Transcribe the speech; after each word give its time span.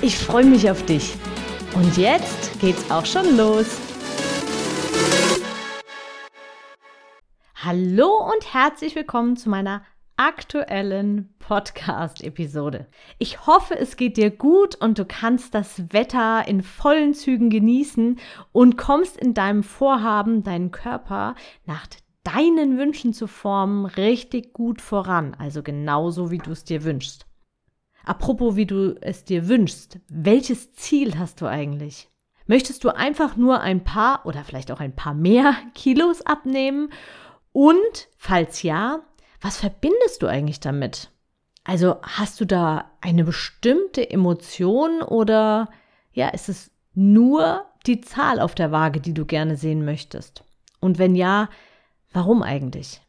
Ich 0.00 0.16
freue 0.16 0.44
mich 0.44 0.70
auf 0.70 0.86
dich. 0.86 1.16
Und 1.74 1.96
jetzt 1.96 2.60
geht's 2.60 2.88
auch 2.88 3.04
schon 3.04 3.36
los. 3.36 3.66
Hallo 7.56 8.30
und 8.32 8.54
herzlich 8.54 8.94
willkommen 8.94 9.36
zu 9.36 9.48
meiner 9.50 9.82
aktuellen 10.16 11.34
Podcast-Episode. 11.40 12.86
Ich 13.18 13.44
hoffe, 13.48 13.76
es 13.76 13.96
geht 13.96 14.16
dir 14.16 14.30
gut 14.30 14.76
und 14.76 15.00
du 15.00 15.04
kannst 15.04 15.52
das 15.54 15.92
Wetter 15.92 16.46
in 16.46 16.62
vollen 16.62 17.12
Zügen 17.12 17.50
genießen 17.50 18.20
und 18.52 18.78
kommst 18.78 19.16
in 19.16 19.34
deinem 19.34 19.64
Vorhaben, 19.64 20.44
deinen 20.44 20.70
Körper 20.70 21.34
nach 21.66 21.88
deinen 22.22 22.78
Wünschen 22.78 23.12
zu 23.12 23.26
formen, 23.26 23.84
richtig 23.84 24.52
gut 24.52 24.80
voran, 24.80 25.34
also 25.40 25.64
genauso 25.64 26.30
wie 26.30 26.38
du 26.38 26.52
es 26.52 26.62
dir 26.62 26.84
wünschst. 26.84 27.27
Apropos, 28.04 28.56
wie 28.56 28.66
du 28.66 28.96
es 29.00 29.24
dir 29.24 29.48
wünschst, 29.48 29.98
welches 30.08 30.72
Ziel 30.72 31.18
hast 31.18 31.40
du 31.40 31.46
eigentlich? 31.46 32.08
Möchtest 32.46 32.84
du 32.84 32.94
einfach 32.94 33.36
nur 33.36 33.60
ein 33.60 33.84
paar 33.84 34.24
oder 34.24 34.44
vielleicht 34.44 34.70
auch 34.70 34.80
ein 34.80 34.96
paar 34.96 35.14
mehr 35.14 35.54
Kilos 35.74 36.22
abnehmen? 36.22 36.90
Und 37.52 38.08
falls 38.16 38.62
ja, 38.62 39.00
was 39.40 39.58
verbindest 39.58 40.22
du 40.22 40.26
eigentlich 40.26 40.60
damit? 40.60 41.10
Also 41.64 41.96
hast 42.02 42.40
du 42.40 42.46
da 42.46 42.90
eine 43.00 43.24
bestimmte 43.24 44.08
Emotion 44.10 45.02
oder 45.02 45.68
ja, 46.12 46.28
ist 46.28 46.48
es 46.48 46.70
nur 46.94 47.66
die 47.86 48.00
Zahl 48.00 48.40
auf 48.40 48.54
der 48.54 48.72
Waage, 48.72 49.00
die 49.00 49.12
du 49.12 49.26
gerne 49.26 49.56
sehen 49.56 49.84
möchtest? 49.84 50.44
Und 50.80 50.98
wenn 50.98 51.14
ja, 51.14 51.48
Warum 52.12 52.42
eigentlich? 52.42 53.00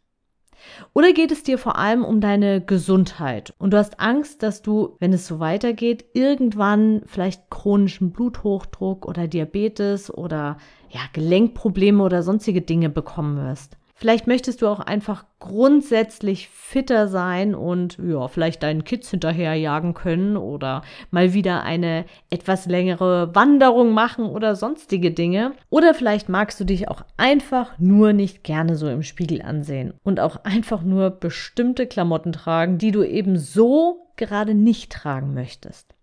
Oder 0.93 1.13
geht 1.13 1.31
es 1.31 1.43
dir 1.43 1.57
vor 1.57 1.77
allem 1.77 2.03
um 2.03 2.21
deine 2.21 2.61
Gesundheit 2.61 3.53
und 3.57 3.71
du 3.71 3.77
hast 3.77 3.99
Angst, 3.99 4.43
dass 4.43 4.61
du, 4.61 4.95
wenn 4.99 5.13
es 5.13 5.27
so 5.27 5.39
weitergeht, 5.39 6.05
irgendwann 6.13 7.01
vielleicht 7.05 7.49
chronischen 7.49 8.11
Bluthochdruck 8.11 9.05
oder 9.05 9.27
Diabetes 9.27 10.13
oder 10.13 10.57
ja, 10.89 11.01
Gelenkprobleme 11.13 12.03
oder 12.03 12.23
sonstige 12.23 12.61
Dinge 12.61 12.89
bekommen 12.89 13.37
wirst? 13.37 13.77
Vielleicht 13.99 14.27
möchtest 14.27 14.61
du 14.61 14.67
auch 14.67 14.79
einfach 14.79 15.25
grundsätzlich 15.39 16.47
fitter 16.47 17.09
sein 17.09 17.53
und 17.53 17.97
ja, 18.01 18.29
vielleicht 18.29 18.63
deinen 18.63 18.85
Kids 18.85 19.11
hinterherjagen 19.11 19.93
können 19.93 20.37
oder 20.37 20.83
mal 21.11 21.33
wieder 21.33 21.63
eine 21.63 22.05
etwas 22.29 22.65
längere 22.65 23.35
Wanderung 23.35 23.91
machen 23.91 24.23
oder 24.23 24.55
sonstige 24.55 25.11
Dinge. 25.11 25.51
Oder 25.69 25.93
vielleicht 25.93 26.29
magst 26.29 26.61
du 26.61 26.63
dich 26.63 26.87
auch 26.87 27.01
einfach 27.17 27.77
nur 27.77 28.13
nicht 28.13 28.45
gerne 28.45 28.77
so 28.77 28.87
im 28.87 29.03
Spiegel 29.03 29.41
ansehen 29.41 29.93
und 30.03 30.21
auch 30.21 30.45
einfach 30.45 30.81
nur 30.81 31.09
bestimmte 31.09 31.85
Klamotten 31.85 32.31
tragen, 32.31 32.77
die 32.77 32.91
du 32.91 33.03
eben 33.03 33.37
so 33.37 34.07
gerade 34.15 34.53
nicht 34.53 34.93
tragen 34.93 35.33
möchtest. 35.33 35.93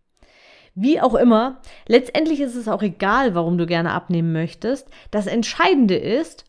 Wie 0.74 1.00
auch 1.00 1.14
immer, 1.14 1.62
letztendlich 1.88 2.42
ist 2.42 2.56
es 2.56 2.68
auch 2.68 2.82
egal, 2.82 3.34
warum 3.34 3.56
du 3.56 3.64
gerne 3.64 3.92
abnehmen 3.92 4.34
möchtest. 4.34 4.90
Das 5.10 5.26
Entscheidende 5.26 5.96
ist, 5.96 6.44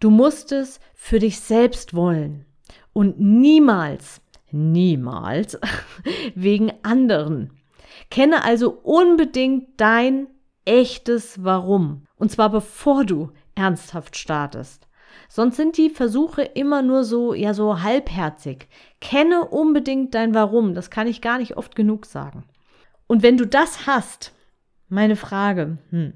Du 0.00 0.10
musst 0.10 0.52
es 0.52 0.80
für 0.94 1.18
dich 1.18 1.40
selbst 1.40 1.94
wollen 1.94 2.44
und 2.92 3.18
niemals, 3.20 4.20
niemals 4.50 5.58
wegen 6.34 6.72
anderen. 6.82 7.52
Kenne 8.10 8.44
also 8.44 8.70
unbedingt 8.70 9.80
dein 9.80 10.28
echtes 10.64 11.42
Warum. 11.44 12.06
Und 12.16 12.30
zwar 12.30 12.50
bevor 12.50 13.04
du 13.04 13.30
ernsthaft 13.54 14.16
startest. 14.16 14.86
Sonst 15.28 15.56
sind 15.56 15.76
die 15.76 15.90
Versuche 15.90 16.42
immer 16.42 16.82
nur 16.82 17.04
so, 17.04 17.34
ja, 17.34 17.54
so 17.54 17.82
halbherzig. 17.82 18.68
Kenne 19.00 19.46
unbedingt 19.46 20.14
dein 20.14 20.34
Warum. 20.34 20.74
Das 20.74 20.90
kann 20.90 21.06
ich 21.06 21.20
gar 21.20 21.38
nicht 21.38 21.56
oft 21.56 21.74
genug 21.74 22.06
sagen. 22.06 22.44
Und 23.06 23.22
wenn 23.22 23.36
du 23.36 23.46
das 23.46 23.86
hast, 23.86 24.32
meine 24.88 25.16
Frage, 25.16 25.78
hm, 25.90 26.12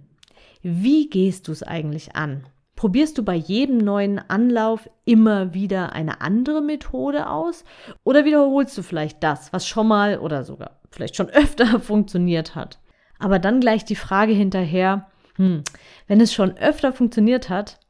wie 0.62 1.08
gehst 1.08 1.48
du 1.48 1.52
es 1.52 1.62
eigentlich 1.62 2.14
an? 2.14 2.44
Probierst 2.80 3.18
du 3.18 3.22
bei 3.22 3.34
jedem 3.34 3.76
neuen 3.76 4.18
Anlauf 4.30 4.88
immer 5.04 5.52
wieder 5.52 5.92
eine 5.92 6.22
andere 6.22 6.62
Methode 6.62 7.28
aus 7.28 7.66
oder 8.04 8.24
wiederholst 8.24 8.78
du 8.78 8.82
vielleicht 8.82 9.22
das, 9.22 9.52
was 9.52 9.68
schon 9.68 9.86
mal 9.86 10.18
oder 10.18 10.44
sogar 10.44 10.80
vielleicht 10.90 11.14
schon 11.14 11.28
öfter 11.28 11.78
funktioniert 11.78 12.54
hat? 12.54 12.78
Aber 13.18 13.38
dann 13.38 13.60
gleich 13.60 13.84
die 13.84 13.96
Frage 13.96 14.32
hinterher, 14.32 15.10
hm, 15.36 15.62
wenn 16.06 16.22
es 16.22 16.32
schon 16.32 16.56
öfter 16.56 16.94
funktioniert 16.94 17.50
hat, 17.50 17.80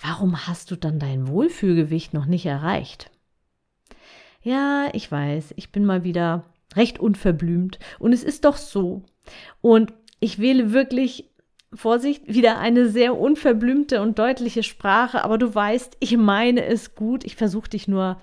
warum 0.00 0.46
hast 0.46 0.70
du 0.70 0.76
dann 0.76 1.00
dein 1.00 1.26
Wohlfühlgewicht 1.26 2.14
noch 2.14 2.26
nicht 2.26 2.46
erreicht? 2.46 3.10
Ja, 4.40 4.86
ich 4.92 5.10
weiß, 5.10 5.52
ich 5.56 5.72
bin 5.72 5.84
mal 5.84 6.04
wieder 6.04 6.44
recht 6.76 7.00
unverblümt 7.00 7.80
und 7.98 8.12
es 8.12 8.22
ist 8.22 8.44
doch 8.44 8.56
so. 8.56 9.02
Und 9.60 9.92
ich 10.20 10.38
wähle 10.38 10.72
wirklich 10.72 11.27
Vorsicht, 11.74 12.26
wieder 12.26 12.58
eine 12.58 12.88
sehr 12.88 13.18
unverblümte 13.18 14.00
und 14.00 14.18
deutliche 14.18 14.62
Sprache, 14.62 15.22
aber 15.22 15.36
du 15.36 15.54
weißt, 15.54 15.98
ich 16.00 16.16
meine 16.16 16.64
es 16.64 16.94
gut. 16.94 17.24
Ich 17.24 17.36
versuche 17.36 17.68
dich 17.68 17.88
nur, 17.88 18.20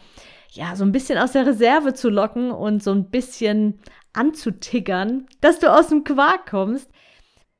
ja, 0.52 0.76
so 0.76 0.84
ein 0.84 0.92
bisschen 0.92 1.20
aus 1.20 1.34
der 1.34 1.46
Reserve 1.46 1.94
zu 1.94 2.10
locken 2.10 2.52
und 2.52 2.82
so 2.82 2.92
ein 2.92 3.12
bisschen 3.12 3.80
anzutiggern, 4.14 5.28
dass 5.42 5.60
du 5.60 5.72
aus 5.72 5.88
dem 5.90 6.04
Quark 6.04 6.50
kommst. 6.50 6.90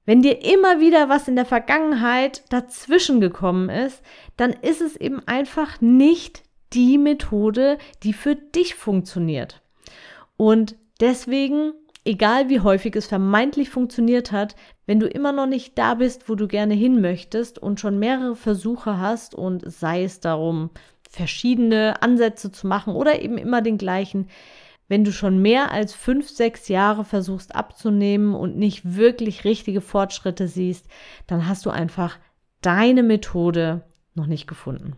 Wenn 0.06 0.22
dir 0.22 0.44
immer 0.44 0.80
wieder 0.80 1.10
was 1.10 1.28
in 1.28 1.36
der 1.36 1.46
Vergangenheit 1.46 2.44
dazwischen 2.50 3.22
gekommen 3.22 3.70
ist, 3.70 4.02
dann 4.38 4.52
ist 4.54 4.82
es 4.82 4.96
eben 4.96 5.20
einfach 5.28 5.82
nicht 5.82 6.44
die 6.74 6.98
Methode, 6.98 7.78
die 8.04 8.14
für 8.14 8.36
dich 8.36 8.76
funktioniert. 8.76 9.62
Und 10.38 10.76
deswegen 11.00 11.74
egal 12.06 12.50
wie 12.50 12.60
häufig 12.62 12.96
es 12.96 13.08
vermeintlich 13.08 13.70
funktioniert 13.70 14.32
hat, 14.32 14.56
wenn 14.86 15.00
du 15.00 15.08
immer 15.08 15.32
noch 15.32 15.48
nicht 15.48 15.78
da 15.78 15.96
bist, 15.96 16.30
wo 16.30 16.36
du 16.36 16.48
gerne 16.48 16.74
hin 16.74 17.02
möchtest 17.02 17.60
und 17.60 17.80
schon 17.80 18.00
mehrere 18.00 18.36
Versuche 18.36 19.00
hast 19.00 19.36
und 19.36 19.64
sei 19.66 20.04
es 20.04 20.20
darum, 20.20 20.70
verschiedene 21.10 22.02
Ansätze 22.02 22.52
zu 22.52 22.68
machen 22.68 22.94
oder 22.94 23.22
eben 23.22 23.38
immer 23.38 23.62
den 23.62 23.78
gleichen, 23.78 24.28
wenn 24.88 25.04
du 25.04 25.12
schon 25.12 25.42
mehr 25.42 25.72
als 25.72 25.94
fünf, 25.94 26.30
sechs 26.30 26.68
Jahre 26.68 27.06
versuchst 27.06 27.56
abzunehmen 27.56 28.36
und 28.36 28.58
nicht 28.58 28.96
wirklich 28.96 29.44
richtige 29.44 29.82
Fortschritte 29.82 30.48
siehst, 30.48 30.88
dann 31.26 31.48
hast 31.48 31.66
du 31.66 31.72
einfach 31.72 32.20
deine 32.62 33.02
Methode 33.02 33.82
noch 34.14 34.28
nicht 34.28 34.48
gefunden. 34.48 34.96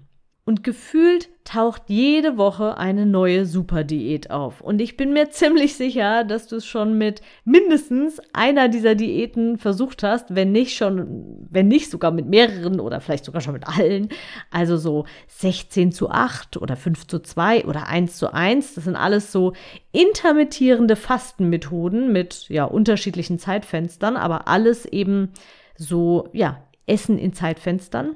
Und 0.47 0.63
gefühlt 0.63 1.27
taucht 1.43 1.81
jede 1.87 2.37
Woche 2.37 2.77
eine 2.77 3.05
neue 3.05 3.45
Superdiät 3.45 4.31
auf. 4.31 4.61
Und 4.61 4.79
ich 4.79 4.95
bin 4.95 5.11
mir 5.11 5.29
ziemlich 5.29 5.75
sicher, 5.75 6.23
dass 6.23 6.47
du 6.47 6.55
es 6.55 6.65
schon 6.65 6.97
mit 6.97 7.21
mindestens 7.43 8.21
einer 8.31 8.69
dieser 8.69 8.95
Diäten 8.95 9.57
versucht 9.57 10.03
hast, 10.03 10.35
wenn 10.35 10.53
nicht 10.53 10.77
schon, 10.77 11.45
wenn 11.49 11.67
nicht 11.67 11.91
sogar 11.91 12.11
mit 12.11 12.27
mehreren 12.27 12.79
oder 12.79 13.01
vielleicht 13.01 13.25
sogar 13.25 13.41
schon 13.41 13.55
mit 13.55 13.67
allen. 13.67 14.07
Also 14.49 14.77
so 14.77 15.03
16 15.27 15.91
zu 15.91 16.11
8 16.11 16.55
oder 16.55 16.77
5 16.77 17.07
zu 17.07 17.19
2 17.19 17.65
oder 17.65 17.87
1 17.87 18.15
zu 18.15 18.33
1. 18.33 18.75
Das 18.75 18.85
sind 18.85 18.95
alles 18.95 19.33
so 19.33 19.51
intermittierende 19.91 20.95
Fastenmethoden 20.95 22.13
mit 22.13 22.47
ja 22.47 22.63
unterschiedlichen 22.63 23.37
Zeitfenstern, 23.37 24.15
aber 24.15 24.47
alles 24.47 24.85
eben 24.85 25.33
so, 25.75 26.29
ja, 26.31 26.63
Essen 26.85 27.17
in 27.17 27.33
Zeitfenstern. 27.33 28.15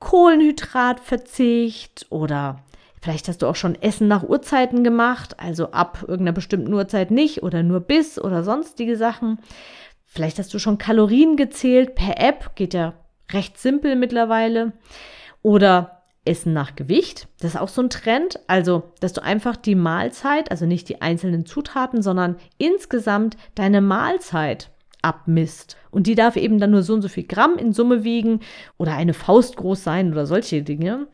Kohlenhydratverzicht 0.00 2.06
oder 2.10 2.64
vielleicht 3.00 3.28
hast 3.28 3.42
du 3.42 3.46
auch 3.46 3.54
schon 3.54 3.80
Essen 3.80 4.08
nach 4.08 4.24
Uhrzeiten 4.24 4.82
gemacht, 4.82 5.38
also 5.38 5.70
ab 5.70 6.02
irgendeiner 6.02 6.32
bestimmten 6.32 6.74
Uhrzeit 6.74 7.10
nicht 7.10 7.42
oder 7.42 7.62
nur 7.62 7.80
bis 7.80 8.20
oder 8.20 8.42
sonstige 8.42 8.96
Sachen. 8.96 9.38
Vielleicht 10.04 10.40
hast 10.40 10.52
du 10.52 10.58
schon 10.58 10.78
Kalorien 10.78 11.36
gezählt 11.36 11.94
per 11.94 12.20
App, 12.20 12.56
geht 12.56 12.74
ja 12.74 12.94
recht 13.32 13.58
simpel 13.58 13.94
mittlerweile. 13.94 14.72
Oder 15.42 16.00
Essen 16.24 16.52
nach 16.52 16.76
Gewicht, 16.76 17.28
das 17.40 17.54
ist 17.54 17.60
auch 17.60 17.68
so 17.68 17.82
ein 17.82 17.90
Trend. 17.90 18.40
Also, 18.46 18.92
dass 19.00 19.12
du 19.12 19.22
einfach 19.22 19.56
die 19.56 19.74
Mahlzeit, 19.74 20.50
also 20.50 20.66
nicht 20.66 20.88
die 20.88 21.00
einzelnen 21.00 21.46
Zutaten, 21.46 22.02
sondern 22.02 22.36
insgesamt 22.58 23.36
deine 23.54 23.80
Mahlzeit 23.80 24.70
abmisst. 25.02 25.76
Und 25.90 26.06
die 26.06 26.14
darf 26.14 26.36
eben 26.36 26.58
dann 26.58 26.70
nur 26.70 26.82
so 26.82 26.94
und 26.94 27.02
so 27.02 27.08
viel 27.08 27.24
Gramm 27.24 27.56
in 27.56 27.72
Summe 27.72 28.04
wiegen 28.04 28.40
oder 28.78 28.94
eine 28.94 29.14
Faust 29.14 29.56
groß 29.56 29.82
sein 29.82 30.12
oder 30.12 30.26
solche 30.26 30.62
Dinge. 30.62 31.06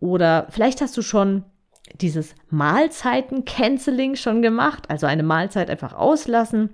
Oder 0.00 0.46
vielleicht 0.50 0.80
hast 0.80 0.96
du 0.96 1.02
schon 1.02 1.44
dieses 2.00 2.34
Mahlzeiten-Canceling 2.50 4.14
schon 4.16 4.42
gemacht, 4.42 4.88
also 4.88 5.06
eine 5.06 5.22
Mahlzeit 5.22 5.70
einfach 5.70 5.92
auslassen 5.92 6.70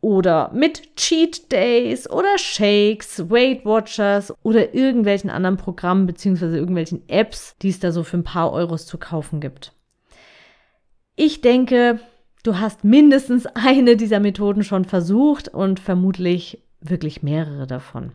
oder 0.00 0.50
mit 0.54 0.96
Cheat 0.96 1.52
Days 1.52 2.08
oder 2.08 2.38
Shakes, 2.38 3.30
Weight 3.30 3.64
Watchers 3.64 4.32
oder 4.42 4.74
irgendwelchen 4.74 5.30
anderen 5.30 5.56
Programmen 5.56 6.06
beziehungsweise 6.06 6.56
irgendwelchen 6.56 7.02
Apps, 7.08 7.56
die 7.62 7.68
es 7.68 7.80
da 7.80 7.92
so 7.92 8.02
für 8.02 8.16
ein 8.16 8.24
paar 8.24 8.52
Euros 8.52 8.86
zu 8.86 8.96
kaufen 8.96 9.40
gibt. 9.40 9.72
Ich 11.16 11.42
denke, 11.42 12.00
du 12.42 12.58
hast 12.58 12.84
mindestens 12.84 13.46
eine 13.54 13.96
dieser 13.96 14.20
Methoden 14.20 14.64
schon 14.64 14.84
versucht 14.84 15.48
und 15.48 15.80
vermutlich 15.80 16.62
wirklich 16.80 17.22
mehrere 17.22 17.66
davon. 17.66 18.12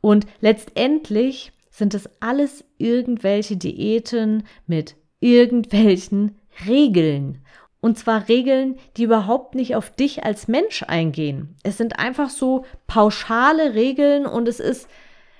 Und 0.00 0.26
letztendlich 0.40 1.52
sind 1.70 1.94
es 1.94 2.08
alles 2.20 2.64
irgendwelche 2.78 3.56
Diäten 3.56 4.44
mit 4.66 4.96
irgendwelchen 5.20 6.38
Regeln. 6.66 7.42
Und 7.80 7.98
zwar 7.98 8.28
Regeln, 8.28 8.76
die 8.96 9.04
überhaupt 9.04 9.54
nicht 9.54 9.74
auf 9.74 9.90
dich 9.90 10.24
als 10.24 10.48
Mensch 10.48 10.82
eingehen. 10.82 11.56
Es 11.62 11.78
sind 11.78 11.98
einfach 11.98 12.28
so 12.28 12.64
pauschale 12.86 13.74
Regeln 13.74 14.26
und 14.26 14.48
es 14.48 14.60
ist, 14.60 14.88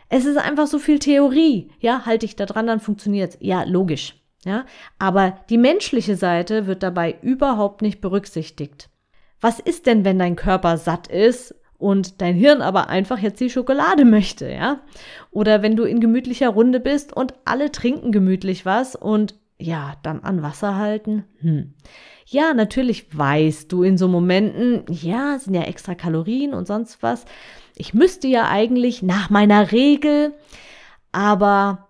es 0.09 0.25
ist 0.25 0.39
einfach 0.39 0.67
so 0.67 0.79
viel 0.79 0.99
Theorie. 0.99 1.71
Ja, 1.81 2.07
halte 2.07 2.25
ich 2.25 2.37
da 2.37 2.47
dran, 2.47 2.67
dann 2.67 2.81
funktioniert's. 2.81 3.37
Ja, 3.41 3.65
logisch. 3.65 4.20
Ja, 4.45 4.65
aber 4.99 5.37
die 5.51 5.59
menschliche 5.59 6.17
Seite 6.17 6.67
wird 6.67 6.83
dabei 6.83 7.17
überhaupt 7.21 7.83
nicht 7.83 8.01
berücksichtigt. 8.01 8.89
Was 9.41 9.59
ist 9.59 9.87
denn, 9.87 10.05
wenn 10.05 10.19
dein 10.19 10.37
Körper 10.37 10.79
satt 10.79 11.09
ist 11.09 11.55
und 11.79 12.21
dein 12.21 12.35
Hirn 12.35 12.63
aber 12.63 12.89
einfach 12.89 13.19
jetzt 13.19 13.41
die 13.41 13.51
Schokolade 13.51 14.05
möchte, 14.05 14.51
ja? 14.51 14.81
Oder 15.31 15.63
wenn 15.63 15.77
du 15.77 15.85
in 15.85 16.01
gemütlicher 16.01 16.51
Runde 16.51 16.81
bist 16.81 17.15
und 17.15 17.35
alle 17.45 17.71
trinken 17.71 18.13
gemütlich 18.13 18.65
was 18.65 18.97
und 18.97 19.35
ja, 19.59 19.95
dann 20.03 20.21
an 20.21 20.43
Wasser 20.43 20.77
halten? 20.77 21.25
Hm. 21.41 21.75
Ja, 22.27 22.55
natürlich 22.55 23.17
weißt 23.17 23.71
du 23.71 23.83
in 23.83 23.99
so 23.99 24.09
Momenten, 24.09 24.85
ja, 24.89 25.39
sind 25.39 25.55
ja 25.55 25.63
extra 25.63 25.95
Kalorien 25.95 26.55
und 26.55 26.67
sonst 26.67 27.03
was. 27.03 27.25
Ich 27.77 27.93
müsste 27.93 28.29
ja 28.29 28.49
eigentlich 28.49 29.03
nach 29.03 29.29
meiner 29.29 29.73
Regel, 29.73 30.33
aber 31.13 31.89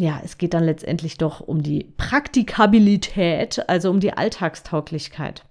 ja, 0.00 0.20
es 0.24 0.38
geht 0.38 0.54
dann 0.54 0.64
letztendlich 0.64 1.18
doch 1.18 1.40
um 1.40 1.62
die 1.62 1.92
Praktikabilität, 1.96 3.68
also 3.68 3.90
um 3.90 4.00
die 4.00 4.12
Alltagstauglichkeit. 4.12 5.44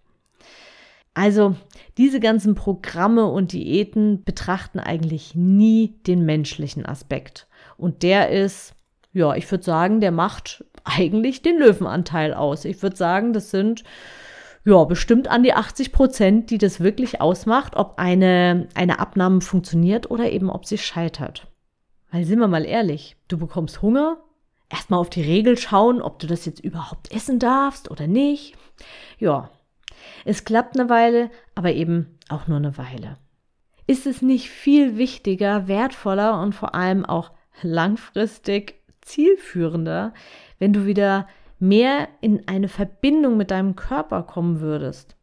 Also 1.13 1.55
diese 1.97 2.19
ganzen 2.19 2.55
Programme 2.55 3.25
und 3.25 3.51
Diäten 3.51 4.23
betrachten 4.23 4.79
eigentlich 4.79 5.33
nie 5.35 5.95
den 6.05 6.25
menschlichen 6.25 6.85
Aspekt. 6.85 7.47
Und 7.75 8.03
der 8.03 8.29
ist, 8.29 8.75
ja, 9.13 9.33
ich 9.35 9.49
würde 9.49 9.63
sagen, 9.63 9.99
der 9.99 10.11
macht 10.11 10.63
eigentlich 10.83 11.41
den 11.41 11.57
Löwenanteil 11.57 12.33
aus. 12.33 12.65
Ich 12.65 12.81
würde 12.81 12.95
sagen, 12.95 13.33
das 13.33 13.50
sind 13.50 13.83
ja, 14.63 14.83
bestimmt 14.83 15.27
an 15.27 15.43
die 15.43 15.53
80 15.53 15.91
Prozent, 15.91 16.50
die 16.51 16.57
das 16.57 16.81
wirklich 16.81 17.19
ausmacht, 17.19 17.75
ob 17.75 17.95
eine, 17.97 18.67
eine 18.75 19.00
Abnahme 19.00 19.41
funktioniert 19.41 20.11
oder 20.11 20.31
eben 20.31 20.50
ob 20.50 20.65
sie 20.65 20.77
scheitert. 20.77 21.47
Weil 22.11 22.25
sind 22.25 22.39
wir 22.39 22.47
mal 22.47 22.65
ehrlich, 22.65 23.15
du 23.27 23.38
bekommst 23.38 23.81
Hunger, 23.81 24.17
erstmal 24.69 24.99
auf 24.99 25.09
die 25.09 25.21
Regel 25.21 25.57
schauen, 25.57 26.01
ob 26.01 26.19
du 26.19 26.27
das 26.27 26.45
jetzt 26.45 26.59
überhaupt 26.59 27.11
essen 27.11 27.39
darfst 27.39 27.89
oder 27.91 28.07
nicht. 28.07 28.55
Ja, 29.19 29.49
es 30.25 30.45
klappt 30.45 30.79
eine 30.79 30.89
Weile, 30.89 31.29
aber 31.55 31.73
eben 31.73 32.17
auch 32.29 32.47
nur 32.47 32.57
eine 32.57 32.77
Weile. 32.77 33.17
Ist 33.87 34.05
es 34.05 34.21
nicht 34.21 34.49
viel 34.49 34.97
wichtiger, 34.97 35.67
wertvoller 35.67 36.41
und 36.41 36.53
vor 36.53 36.75
allem 36.75 37.05
auch 37.05 37.31
langfristig 37.61 38.75
zielführender, 39.01 40.13
wenn 40.59 40.73
du 40.73 40.85
wieder 40.85 41.27
mehr 41.59 42.09
in 42.21 42.47
eine 42.47 42.67
Verbindung 42.67 43.37
mit 43.37 43.51
deinem 43.51 43.75
Körper 43.75 44.23
kommen 44.23 44.59
würdest. 44.59 45.15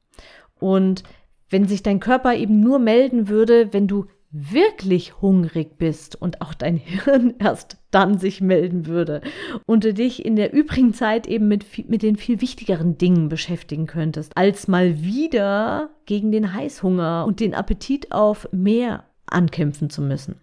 Und 0.58 1.04
wenn 1.50 1.68
sich 1.68 1.82
dein 1.82 2.00
Körper 2.00 2.34
eben 2.34 2.60
nur 2.60 2.78
melden 2.78 3.28
würde, 3.28 3.72
wenn 3.72 3.86
du 3.86 4.06
wirklich 4.36 5.22
hungrig 5.22 5.78
bist 5.78 6.20
und 6.20 6.40
auch 6.40 6.54
dein 6.54 6.76
Hirn 6.76 7.34
erst 7.38 7.78
dann 7.92 8.18
sich 8.18 8.40
melden 8.40 8.86
würde 8.86 9.20
und 9.64 9.84
du 9.84 9.94
dich 9.94 10.24
in 10.24 10.34
der 10.34 10.52
übrigen 10.52 10.92
Zeit 10.92 11.28
eben 11.28 11.46
mit, 11.46 11.88
mit 11.88 12.02
den 12.02 12.16
viel 12.16 12.40
wichtigeren 12.40 12.98
Dingen 12.98 13.28
beschäftigen 13.28 13.86
könntest, 13.86 14.36
als 14.36 14.66
mal 14.66 15.00
wieder 15.02 15.90
gegen 16.04 16.32
den 16.32 16.52
Heißhunger 16.52 17.24
und 17.26 17.38
den 17.38 17.54
Appetit 17.54 18.10
auf 18.10 18.48
mehr 18.50 19.04
ankämpfen 19.26 19.88
zu 19.88 20.02
müssen. 20.02 20.40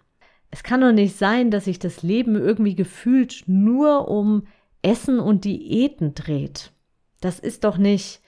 Es 0.50 0.62
kann 0.62 0.80
doch 0.80 0.92
nicht 0.92 1.18
sein, 1.18 1.50
dass 1.50 1.66
sich 1.66 1.78
das 1.78 2.02
Leben 2.02 2.34
irgendwie 2.34 2.74
gefühlt 2.74 3.44
nur 3.46 4.08
um 4.08 4.46
Essen 4.80 5.20
und 5.20 5.44
Diäten 5.44 6.14
dreht. 6.14 6.72
Das 7.20 7.38
ist 7.38 7.64
doch 7.64 7.76
nicht, 7.76 8.21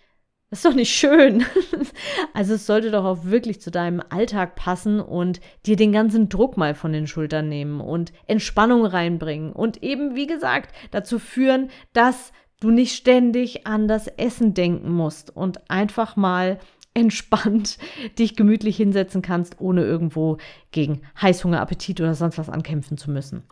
das 0.55 0.61
ist 0.61 0.71
doch 0.71 0.77
nicht 0.77 0.95
schön. 0.95 1.45
also 2.33 2.55
es 2.55 2.65
sollte 2.65 2.93
doch 2.93 3.05
auch 3.05 3.25
wirklich 3.25 3.61
zu 3.61 3.73
deinem 3.73 4.01
Alltag 4.11 4.55
passen 4.55 5.01
und 5.01 5.41
dir 5.67 5.75
den 5.75 5.91
ganzen 5.91 6.29
Druck 6.29 6.57
mal 6.57 6.77
von 6.77 6.93
den 6.93 7.09
Schultern 7.09 7.49
nehmen 7.49 7.81
und 7.81 8.13
Entspannung 8.29 8.87
reinbringen 8.87 9.53
und 9.53 9.83
eben, 9.83 10.15
wie 10.15 10.29
gesagt, 10.29 10.73
dazu 10.93 11.19
führen, 11.19 11.71
dass 11.93 12.31
du 12.61 12.71
nicht 12.71 12.95
ständig 12.95 13.67
an 13.67 13.89
das 13.89 14.07
Essen 14.07 14.55
denken 14.55 14.93
musst 14.93 15.35
und 15.35 15.69
einfach 15.69 16.15
mal 16.15 16.61
entspannt 16.95 17.77
dich 18.21 18.37
gemütlich 18.37 18.77
hinsetzen 18.77 19.23
kannst, 19.23 19.61
ohne 19.61 19.83
irgendwo 19.83 20.37
gegen 20.71 21.01
Heißhunger, 21.21 21.61
Appetit 21.61 22.01
oder 22.01 22.15
sonst 22.15 22.39
was 22.39 22.49
ankämpfen 22.49 22.97
zu 22.97 23.11
müssen. 23.11 23.43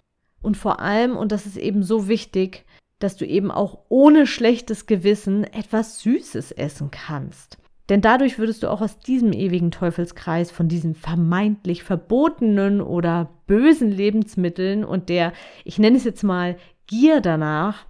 Und 0.40 0.56
vor 0.56 0.78
allem, 0.78 1.16
und 1.16 1.32
das 1.32 1.46
ist 1.46 1.56
eben 1.56 1.82
so 1.82 2.06
wichtig, 2.06 2.64
dass 3.02 3.16
du 3.16 3.26
eben 3.26 3.50
auch 3.50 3.78
ohne 3.88 4.26
schlechtes 4.26 4.86
Gewissen 4.86 5.44
etwas 5.44 6.00
Süßes 6.00 6.52
essen 6.52 6.90
kannst. 6.90 7.58
Denn 7.88 8.00
dadurch 8.00 8.38
würdest 8.38 8.62
du 8.62 8.70
auch 8.70 8.80
aus 8.80 8.98
diesem 8.98 9.32
ewigen 9.32 9.70
Teufelskreis 9.70 10.50
von 10.50 10.68
diesen 10.68 10.94
vermeintlich 10.94 11.82
verbotenen 11.82 12.80
oder 12.80 13.28
bösen 13.46 13.90
Lebensmitteln 13.90 14.84
und 14.84 15.08
der, 15.08 15.32
ich 15.64 15.78
nenne 15.78 15.96
es 15.96 16.04
jetzt 16.04 16.22
mal, 16.22 16.56
Gier 16.86 17.20
danach 17.20 17.86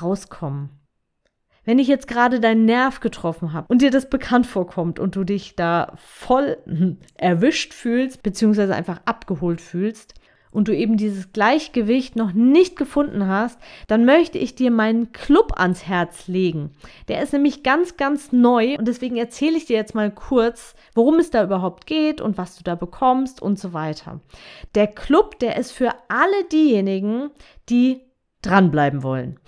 rauskommen. 0.00 0.70
Wenn 1.64 1.78
ich 1.78 1.88
jetzt 1.88 2.08
gerade 2.08 2.40
deinen 2.40 2.64
Nerv 2.64 3.00
getroffen 3.00 3.52
habe 3.52 3.66
und 3.68 3.82
dir 3.82 3.90
das 3.90 4.08
bekannt 4.08 4.46
vorkommt 4.46 4.98
und 4.98 5.14
du 5.14 5.24
dich 5.24 5.56
da 5.56 5.92
voll 5.96 6.58
erwischt 7.14 7.74
fühlst, 7.74 8.22
beziehungsweise 8.22 8.74
einfach 8.74 9.00
abgeholt 9.04 9.60
fühlst, 9.60 10.14
und 10.50 10.68
du 10.68 10.76
eben 10.76 10.96
dieses 10.96 11.32
Gleichgewicht 11.32 12.16
noch 12.16 12.32
nicht 12.32 12.76
gefunden 12.76 13.26
hast, 13.26 13.58
dann 13.86 14.04
möchte 14.04 14.38
ich 14.38 14.54
dir 14.54 14.70
meinen 14.70 15.12
Club 15.12 15.52
ans 15.56 15.86
Herz 15.86 16.26
legen. 16.28 16.70
Der 17.08 17.22
ist 17.22 17.32
nämlich 17.32 17.62
ganz, 17.62 17.96
ganz 17.96 18.32
neu 18.32 18.76
und 18.78 18.88
deswegen 18.88 19.16
erzähle 19.16 19.56
ich 19.56 19.66
dir 19.66 19.76
jetzt 19.76 19.94
mal 19.94 20.10
kurz, 20.10 20.74
worum 20.94 21.18
es 21.18 21.30
da 21.30 21.44
überhaupt 21.44 21.86
geht 21.86 22.20
und 22.20 22.38
was 22.38 22.56
du 22.56 22.64
da 22.64 22.74
bekommst 22.74 23.40
und 23.40 23.58
so 23.58 23.72
weiter. 23.72 24.20
Der 24.74 24.86
Club, 24.86 25.38
der 25.38 25.56
ist 25.56 25.72
für 25.72 25.90
alle 26.08 26.44
diejenigen, 26.50 27.30
die 27.68 28.00
dranbleiben 28.42 29.02
wollen. 29.02 29.38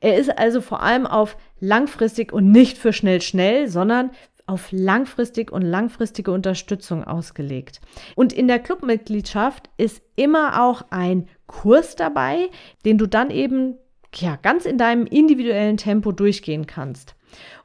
Er 0.00 0.16
ist 0.16 0.38
also 0.38 0.62
vor 0.62 0.82
allem 0.82 1.06
auf 1.06 1.36
langfristig 1.60 2.32
und 2.32 2.50
nicht 2.50 2.78
für 2.78 2.94
schnell 2.94 3.20
schnell, 3.20 3.68
sondern 3.68 4.10
auf 4.50 4.72
langfristig 4.72 5.52
und 5.52 5.62
langfristige 5.62 6.32
Unterstützung 6.32 7.04
ausgelegt. 7.04 7.80
Und 8.16 8.32
in 8.32 8.48
der 8.48 8.58
Clubmitgliedschaft 8.58 9.70
ist 9.76 10.02
immer 10.16 10.62
auch 10.62 10.82
ein 10.90 11.28
Kurs 11.46 11.94
dabei, 11.96 12.50
den 12.84 12.98
du 12.98 13.06
dann 13.06 13.30
eben 13.30 13.76
ja, 14.16 14.36
ganz 14.36 14.64
in 14.64 14.76
deinem 14.76 15.06
individuellen 15.06 15.76
Tempo 15.76 16.10
durchgehen 16.10 16.66
kannst. 16.66 17.14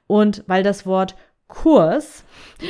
Und 0.08 0.44
weil 0.46 0.62
das 0.62 0.86
Wort 0.86 1.16
Kurs 1.48 2.24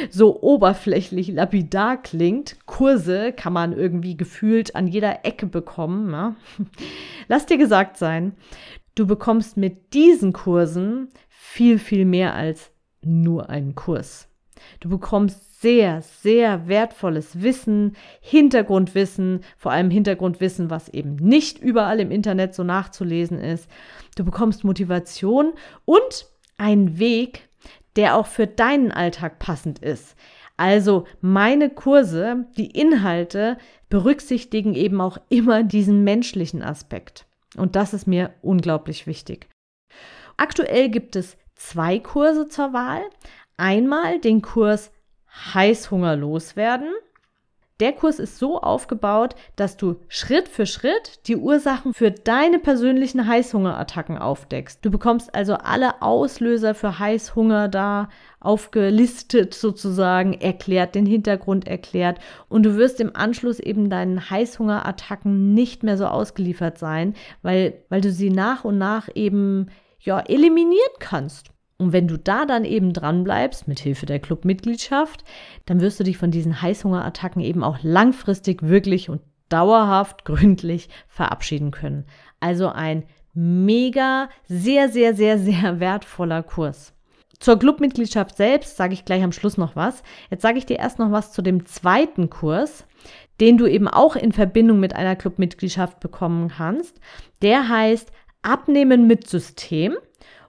so 0.09 0.41
oberflächlich 0.41 1.29
lapidar 1.29 2.01
klingt, 2.01 2.57
Kurse 2.65 3.33
kann 3.33 3.53
man 3.53 3.73
irgendwie 3.73 4.17
gefühlt 4.17 4.75
an 4.75 4.87
jeder 4.87 5.25
Ecke 5.25 5.45
bekommen. 5.45 6.11
Ja? 6.11 6.35
Lass 7.27 7.45
dir 7.45 7.57
gesagt 7.57 7.97
sein, 7.97 8.33
du 8.95 9.07
bekommst 9.07 9.57
mit 9.57 9.93
diesen 9.93 10.33
Kursen 10.33 11.09
viel, 11.29 11.79
viel 11.79 12.05
mehr 12.05 12.33
als 12.33 12.71
nur 13.05 13.49
einen 13.49 13.75
Kurs. 13.75 14.27
Du 14.79 14.89
bekommst 14.89 15.61
sehr, 15.61 16.01
sehr 16.01 16.67
wertvolles 16.67 17.41
Wissen, 17.41 17.95
Hintergrundwissen, 18.21 19.41
vor 19.57 19.71
allem 19.71 19.89
Hintergrundwissen, 19.89 20.69
was 20.69 20.89
eben 20.89 21.15
nicht 21.15 21.59
überall 21.59 21.99
im 21.99 22.11
Internet 22.11 22.53
so 22.55 22.63
nachzulesen 22.63 23.39
ist. 23.39 23.69
Du 24.15 24.23
bekommst 24.23 24.63
Motivation 24.63 25.53
und 25.85 26.27
einen 26.57 26.99
Weg, 26.99 27.49
der 27.95 28.15
auch 28.15 28.27
für 28.27 28.47
deinen 28.47 28.91
Alltag 28.91 29.39
passend 29.39 29.79
ist. 29.79 30.15
Also 30.57 31.05
meine 31.21 31.69
Kurse, 31.69 32.45
die 32.57 32.71
Inhalte 32.71 33.57
berücksichtigen 33.89 34.73
eben 34.73 35.01
auch 35.01 35.17
immer 35.29 35.63
diesen 35.63 36.03
menschlichen 36.03 36.61
Aspekt. 36.61 37.25
Und 37.57 37.75
das 37.75 37.93
ist 37.93 38.07
mir 38.07 38.33
unglaublich 38.41 39.07
wichtig. 39.07 39.47
Aktuell 40.37 40.89
gibt 40.89 41.15
es 41.15 41.37
zwei 41.55 41.99
Kurse 41.99 42.47
zur 42.47 42.73
Wahl. 42.73 43.01
Einmal 43.57 44.19
den 44.19 44.41
Kurs 44.41 44.91
Heißhunger 45.53 46.15
loswerden. 46.15 46.89
Der 47.81 47.91
Kurs 47.91 48.19
ist 48.19 48.39
so 48.39 48.61
aufgebaut, 48.61 49.35
dass 49.57 49.75
du 49.75 49.97
Schritt 50.07 50.47
für 50.47 50.65
Schritt 50.65 51.27
die 51.27 51.35
Ursachen 51.35 51.93
für 51.93 52.09
deine 52.09 52.57
persönlichen 52.57 53.27
Heißhungerattacken 53.27 54.17
aufdeckst. 54.17 54.79
Du 54.81 54.89
bekommst 54.89 55.35
also 55.35 55.55
alle 55.55 56.01
Auslöser 56.01 56.73
für 56.73 56.99
Heißhunger 56.99 57.67
da 57.67 58.07
aufgelistet 58.39 59.53
sozusagen, 59.53 60.31
erklärt, 60.33 60.95
den 60.95 61.05
Hintergrund 61.05 61.67
erklärt 61.67 62.19
und 62.47 62.63
du 62.63 62.77
wirst 62.77 63.01
im 63.01 63.13
Anschluss 63.13 63.59
eben 63.59 63.89
deinen 63.89 64.29
Heißhungerattacken 64.29 65.53
nicht 65.53 65.83
mehr 65.83 65.97
so 65.97 66.05
ausgeliefert 66.05 66.77
sein, 66.77 67.13
weil, 67.41 67.73
weil 67.89 67.99
du 67.99 68.09
sie 68.09 68.29
nach 68.29 68.63
und 68.63 68.77
nach 68.77 69.09
eben 69.15 69.67
ja, 70.05 70.19
eliminieren 70.19 70.93
kannst. 70.99 71.49
Und 71.77 71.91
wenn 71.91 72.07
du 72.07 72.17
da 72.17 72.45
dann 72.45 72.63
eben 72.63 72.93
dran 72.93 73.23
bleibst, 73.23 73.67
mit 73.67 73.79
Hilfe 73.79 74.05
der 74.05 74.19
Clubmitgliedschaft, 74.19 75.25
dann 75.65 75.81
wirst 75.81 75.99
du 75.99 76.03
dich 76.03 76.17
von 76.17 76.31
diesen 76.31 76.61
Heißhungerattacken 76.61 77.41
eben 77.41 77.63
auch 77.63 77.79
langfristig 77.81 78.63
wirklich 78.63 79.09
und 79.09 79.21
dauerhaft 79.49 80.25
gründlich 80.25 80.89
verabschieden 81.07 81.71
können. 81.71 82.05
Also 82.39 82.69
ein 82.69 83.03
mega, 83.33 84.29
sehr, 84.47 84.89
sehr, 84.89 85.13
sehr, 85.13 85.37
sehr 85.37 85.79
wertvoller 85.79 86.43
Kurs. 86.43 86.93
Zur 87.39 87.59
Clubmitgliedschaft 87.59 88.37
selbst 88.37 88.77
sage 88.77 88.93
ich 88.93 89.03
gleich 89.03 89.21
am 89.21 89.33
Schluss 89.33 89.57
noch 89.57 89.75
was. 89.75 90.03
Jetzt 90.31 90.41
sage 90.41 90.57
ich 90.57 90.65
dir 90.65 90.79
erst 90.79 90.99
noch 90.99 91.11
was 91.11 91.33
zu 91.33 91.41
dem 91.41 91.65
zweiten 91.65 92.29
Kurs, 92.29 92.87
den 93.41 93.57
du 93.57 93.67
eben 93.67 93.89
auch 93.89 94.15
in 94.15 94.31
Verbindung 94.31 94.79
mit 94.79 94.95
einer 94.95 95.17
Clubmitgliedschaft 95.17 95.99
bekommen 95.99 96.47
kannst. 96.47 97.01
Der 97.41 97.67
heißt 97.67 98.11
Abnehmen 98.45 99.07
mit 99.07 99.27
System 99.27 99.97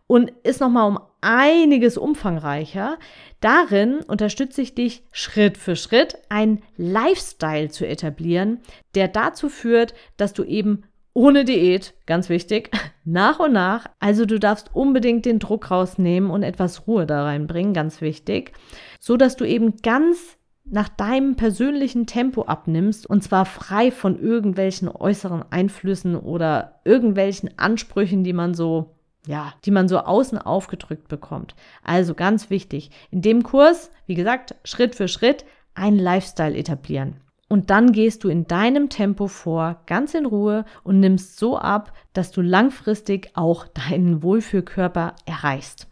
und 0.07 0.31
ist 0.43 0.61
nochmal 0.61 0.89
um 0.89 1.01
einiges 1.21 1.99
umfangreicher. 1.99 2.99
Darin 3.41 4.01
unterstütze 4.07 4.63
ich 4.63 4.75
dich 4.75 5.03
Schritt 5.11 5.59
für 5.59 5.77
Schritt, 5.77 6.19
einen 6.29 6.63
Lifestyle 6.77 7.69
zu 7.69 7.87
etablieren, 7.87 8.61
der 8.95 9.09
dazu 9.09 9.49
führt, 9.49 9.95
dass 10.17 10.33
du 10.33 10.45
eben 10.45 10.85
ohne 11.13 11.45
Diät, 11.45 11.95
ganz 12.05 12.29
wichtig, 12.29 12.71
nach 13.05 13.41
und 13.41 13.53
nach, 13.53 13.87
also 13.99 14.27
du 14.27 14.39
darfst 14.39 14.71
unbedingt 14.75 15.25
den 15.25 15.39
Druck 15.39 15.71
rausnehmen 15.71 16.31
und 16.31 16.43
etwas 16.43 16.87
Ruhe 16.87 17.07
da 17.07 17.25
reinbringen, 17.25 17.73
ganz 17.73 18.01
wichtig, 18.01 18.53
so 19.01 19.17
dass 19.17 19.37
du 19.37 19.45
eben 19.45 19.79
ganz 19.79 20.37
nach 20.69 20.89
deinem 20.89 21.37
persönlichen 21.37 22.07
Tempo 22.07 22.43
abnimmst 22.43 23.07
und 23.07 23.23
zwar 23.23 23.45
frei 23.47 23.91
von 23.91 24.21
irgendwelchen 24.21 24.89
äußeren 24.89 25.45
Einflüssen 25.51 26.17
oder 26.17 26.81
irgendwelchen 26.85 27.57
Ansprüchen, 27.59 28.25
die 28.25 28.33
man 28.33 28.55
so 28.55 28.97
ja, 29.27 29.53
die 29.65 29.73
man 29.73 29.89
so 29.89 29.99
außen 29.99 30.39
aufgedrückt 30.39 31.09
bekommt. 31.09 31.57
Also 31.83 32.15
ganz 32.15 32.49
wichtig, 32.49 32.91
in 33.11 33.23
dem 33.23 33.43
Kurs, 33.43 33.91
wie 34.07 34.15
gesagt, 34.15 34.55
Schritt 34.63 34.95
für 34.95 35.09
Schritt 35.09 35.45
einen 35.75 35.99
Lifestyle 35.99 36.57
etablieren. 36.57 37.17
Und 37.49 37.71
dann 37.71 37.93
gehst 37.93 38.25
du 38.25 38.29
in 38.29 38.47
deinem 38.47 38.89
Tempo 38.89 39.29
vor, 39.29 39.83
ganz 39.87 40.15
in 40.15 40.27
Ruhe 40.27 40.65
und 40.83 40.99
nimmst 41.01 41.39
so 41.39 41.59
ab, 41.59 41.93
dass 42.13 42.33
du 42.33 42.41
langfristig 42.41 43.31
auch 43.35 43.67
deinen 43.69 44.23
Wohlfühlkörper 44.23 45.15
erreichst. 45.27 45.87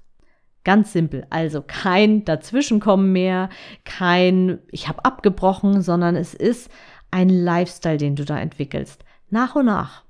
Ganz 0.65 0.93
simpel, 0.93 1.27
also 1.29 1.63
kein 1.65 2.25
Dazwischenkommen 2.25 3.13
mehr, 3.13 3.51
kein 3.85 4.61
ich 4.71 4.89
habe 4.89 5.05
abgebrochen, 5.05 5.83
sondern 5.83 6.17
es 6.17 6.33
ist 6.33 6.71
ein 7.11 7.29
Lifestyle, 7.29 7.99
den 7.99 8.17
du 8.17 8.25
da 8.25 8.39
entwickelst. 8.39 9.05
Nach 9.31 9.55
und 9.55 9.67
nach. 9.67 10.05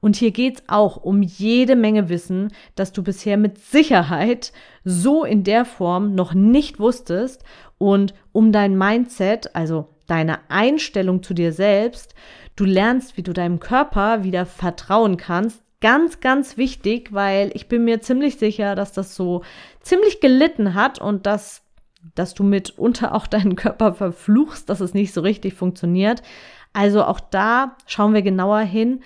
Und 0.00 0.16
hier 0.16 0.30
geht's 0.30 0.62
auch 0.66 0.96
um 0.96 1.22
jede 1.22 1.76
Menge 1.76 2.08
Wissen, 2.08 2.48
das 2.74 2.92
du 2.92 3.02
bisher 3.02 3.36
mit 3.36 3.58
Sicherheit 3.58 4.52
so 4.82 5.24
in 5.24 5.44
der 5.44 5.66
Form 5.66 6.14
noch 6.14 6.32
nicht 6.32 6.80
wusstest 6.80 7.44
und 7.76 8.14
um 8.32 8.52
dein 8.52 8.78
Mindset, 8.78 9.54
also 9.54 9.88
deine 10.06 10.38
Einstellung 10.48 11.22
zu 11.22 11.34
dir 11.34 11.52
selbst. 11.52 12.14
Du 12.56 12.64
lernst, 12.64 13.16
wie 13.16 13.22
du 13.22 13.32
deinem 13.32 13.60
Körper 13.60 14.24
wieder 14.24 14.46
vertrauen 14.46 15.18
kannst. 15.18 15.62
Ganz, 15.80 16.20
ganz 16.20 16.58
wichtig, 16.58 17.12
weil 17.12 17.50
ich 17.54 17.66
bin 17.66 17.84
mir 17.84 18.02
ziemlich 18.02 18.36
sicher, 18.36 18.74
dass 18.74 18.92
das 18.92 19.14
so 19.14 19.42
ziemlich 19.80 20.20
gelitten 20.20 20.74
hat 20.74 21.00
und 21.00 21.24
dass, 21.24 21.62
dass 22.14 22.34
du 22.34 22.42
mitunter 22.42 23.14
auch 23.14 23.26
deinen 23.26 23.56
Körper 23.56 23.94
verfluchst, 23.94 24.68
dass 24.68 24.80
es 24.80 24.92
nicht 24.92 25.14
so 25.14 25.22
richtig 25.22 25.54
funktioniert. 25.54 26.22
Also 26.74 27.02
auch 27.04 27.18
da 27.18 27.76
schauen 27.86 28.12
wir 28.12 28.22
genauer 28.22 28.60
hin. 28.60 29.00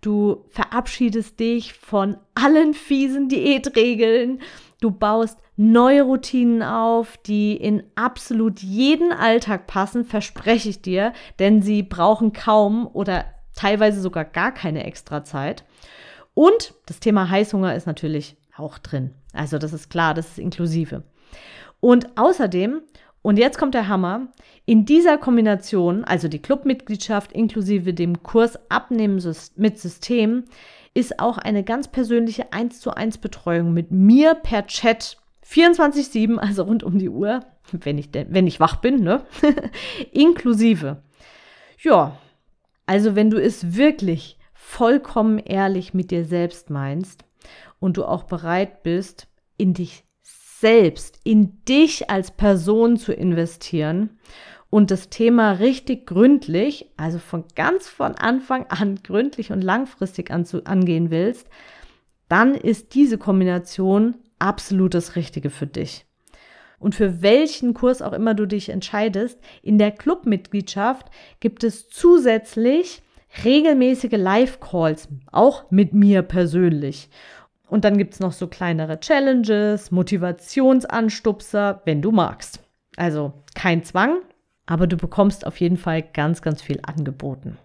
Du 0.00 0.44
verabschiedest 0.50 1.40
dich 1.40 1.72
von 1.72 2.18
allen 2.34 2.74
fiesen 2.74 3.28
Diätregeln. 3.28 4.40
Du 4.80 4.90
baust 4.90 5.38
neue 5.56 6.02
Routinen 6.02 6.62
auf, 6.62 7.16
die 7.16 7.56
in 7.56 7.82
absolut 7.96 8.60
jeden 8.60 9.12
Alltag 9.12 9.66
passen, 9.66 10.04
verspreche 10.04 10.68
ich 10.68 10.82
dir, 10.82 11.12
denn 11.40 11.62
sie 11.62 11.82
brauchen 11.82 12.32
kaum 12.32 12.86
oder 12.86 13.24
teilweise 13.56 14.00
sogar 14.00 14.24
gar 14.24 14.52
keine 14.52 14.84
extra 14.84 15.24
Zeit. 15.24 15.64
Und 16.38 16.72
das 16.86 17.00
Thema 17.00 17.28
Heißhunger 17.30 17.74
ist 17.74 17.88
natürlich 17.88 18.36
auch 18.56 18.78
drin. 18.78 19.10
Also 19.32 19.58
das 19.58 19.72
ist 19.72 19.90
klar, 19.90 20.14
das 20.14 20.28
ist 20.28 20.38
inklusive. 20.38 21.02
Und 21.80 22.16
außerdem 22.16 22.80
und 23.22 23.38
jetzt 23.40 23.58
kommt 23.58 23.74
der 23.74 23.88
Hammer. 23.88 24.28
In 24.64 24.84
dieser 24.84 25.18
Kombination, 25.18 26.04
also 26.04 26.28
die 26.28 26.38
Clubmitgliedschaft 26.38 27.32
inklusive 27.32 27.92
dem 27.92 28.22
Kurs 28.22 28.56
Abnehmen 28.70 29.20
mit 29.56 29.80
System, 29.80 30.44
ist 30.94 31.18
auch 31.18 31.38
eine 31.38 31.64
ganz 31.64 31.88
persönliche 31.88 32.52
1 32.52 32.82
zu 32.82 32.94
1 32.94 33.18
Betreuung 33.18 33.74
mit 33.74 33.90
mir 33.90 34.36
per 34.36 34.64
Chat 34.68 35.16
24-7, 35.44 36.36
also 36.36 36.62
rund 36.62 36.84
um 36.84 37.00
die 37.00 37.08
Uhr, 37.08 37.40
wenn 37.72 37.98
ich, 37.98 38.10
wenn 38.12 38.46
ich 38.46 38.60
wach 38.60 38.76
bin, 38.76 39.02
ne? 39.02 39.26
inklusive. 40.12 41.02
Ja, 41.82 42.16
also 42.86 43.16
wenn 43.16 43.28
du 43.28 43.42
es 43.42 43.74
wirklich 43.74 44.37
vollkommen 44.68 45.38
ehrlich 45.38 45.94
mit 45.94 46.10
dir 46.10 46.26
selbst 46.26 46.68
meinst 46.68 47.24
und 47.80 47.96
du 47.96 48.04
auch 48.04 48.24
bereit 48.24 48.82
bist, 48.82 49.26
in 49.56 49.72
dich 49.72 50.04
selbst, 50.22 51.18
in 51.24 51.64
dich 51.64 52.10
als 52.10 52.30
Person 52.30 52.98
zu 52.98 53.14
investieren 53.14 54.18
und 54.68 54.90
das 54.90 55.08
Thema 55.08 55.52
richtig 55.52 56.06
gründlich, 56.06 56.92
also 56.98 57.18
von 57.18 57.44
ganz 57.56 57.88
von 57.88 58.14
Anfang 58.14 58.66
an 58.66 58.96
gründlich 59.02 59.52
und 59.52 59.62
langfristig 59.62 60.30
anzu, 60.30 60.62
angehen 60.64 61.10
willst, 61.10 61.48
dann 62.28 62.54
ist 62.54 62.94
diese 62.94 63.16
Kombination 63.16 64.16
absolut 64.38 64.92
das 64.92 65.16
Richtige 65.16 65.48
für 65.48 65.66
dich. 65.66 66.04
Und 66.78 66.94
für 66.94 67.22
welchen 67.22 67.72
Kurs 67.72 68.02
auch 68.02 68.12
immer 68.12 68.34
du 68.34 68.46
dich 68.46 68.68
entscheidest, 68.68 69.40
in 69.62 69.78
der 69.78 69.92
Clubmitgliedschaft 69.92 71.06
gibt 71.40 71.64
es 71.64 71.88
zusätzlich 71.88 73.02
regelmäßige 73.44 74.12
Live-Calls, 74.12 75.08
auch 75.30 75.70
mit 75.70 75.94
mir 75.94 76.22
persönlich. 76.22 77.08
Und 77.68 77.84
dann 77.84 77.98
gibt 77.98 78.14
es 78.14 78.20
noch 78.20 78.32
so 78.32 78.46
kleinere 78.46 79.00
Challenges, 79.00 79.90
Motivationsanstupser, 79.90 81.82
wenn 81.84 82.02
du 82.02 82.12
magst. 82.12 82.60
Also 82.96 83.32
kein 83.54 83.84
Zwang, 83.84 84.18
aber 84.66 84.86
du 84.86 84.96
bekommst 84.96 85.46
auf 85.46 85.60
jeden 85.60 85.76
Fall 85.76 86.02
ganz, 86.02 86.42
ganz 86.42 86.62
viel 86.62 86.80
angeboten. 86.82 87.58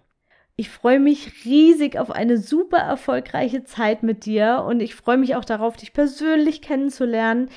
Ich 0.56 0.70
freue 0.70 1.00
mich 1.00 1.44
riesig 1.44 1.98
auf 1.98 2.12
eine 2.12 2.38
super 2.38 2.78
erfolgreiche 2.78 3.64
Zeit 3.64 4.04
mit 4.04 4.24
dir 4.24 4.64
und 4.68 4.80
ich 4.80 4.94
freue 4.94 5.16
mich 5.16 5.34
auch 5.34 5.44
darauf, 5.44 5.76
dich 5.76 5.92
persönlich 5.92 6.62
kennenzulernen. 6.62 7.48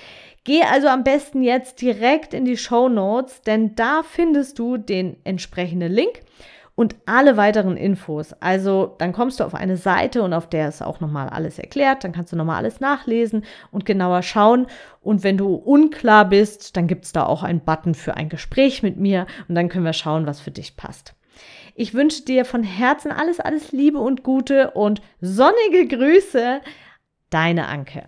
Geh 0.44 0.64
also 0.64 0.88
am 0.88 1.04
besten 1.04 1.44
jetzt 1.44 1.80
direkt 1.82 2.34
in 2.34 2.46
die 2.46 2.58
Show 2.58 2.90
Notes, 2.90 3.42
denn 3.42 3.76
da 3.76 4.02
findest 4.02 4.58
du 4.58 4.78
den 4.78 5.18
entsprechenden 5.26 5.92
Link 5.92 6.22
und 6.78 6.96
alle 7.08 7.38
weiteren 7.38 7.76
Infos. 7.76 8.34
Also 8.40 8.96
dann 9.00 9.12
kommst 9.12 9.40
du 9.40 9.44
auf 9.44 9.56
eine 9.56 9.78
Seite 9.78 10.22
und 10.22 10.32
auf 10.32 10.48
der 10.48 10.70
ist 10.70 10.84
auch 10.84 11.00
nochmal 11.00 11.28
alles 11.28 11.58
erklärt. 11.58 12.04
Dann 12.04 12.12
kannst 12.12 12.32
du 12.32 12.36
nochmal 12.36 12.58
alles 12.58 12.80
nachlesen 12.80 13.46
und 13.72 13.84
genauer 13.84 14.22
schauen. 14.22 14.68
Und 15.02 15.24
wenn 15.24 15.38
du 15.38 15.56
unklar 15.56 16.30
bist, 16.30 16.78
dann 16.78 16.86
gibt 16.86 17.06
es 17.06 17.14
da 17.14 17.26
auch 17.26 17.42
einen 17.42 17.62
Button 17.62 17.96
für 17.96 18.16
ein 18.16 18.30
Gespräch 18.30 18.84
mit 18.84 18.96
mir 18.96 19.26
und 19.48 19.56
dann 19.56 19.70
können 19.70 19.86
wir 19.86 19.94
schauen, 19.94 20.28
was 20.28 20.40
für 20.40 20.52
dich 20.52 20.78
passt. 20.78 21.16
Ich 21.74 21.96
wünsche 21.96 22.24
dir 22.24 22.46
von 22.46 22.62
Herzen 22.62 23.12
alles, 23.12 23.40
alles 23.40 23.72
Liebe 23.72 23.98
und 23.98 24.22
Gute 24.22 24.70
und 24.72 25.02
sonnige 25.20 25.88
Grüße. 25.88 26.62
Deine 27.32 27.70
Anke. 27.70 28.08